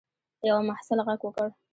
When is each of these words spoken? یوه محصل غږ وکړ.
یوه 0.49 0.61
محصل 0.69 0.99
غږ 1.07 1.19
وکړ. 1.23 1.49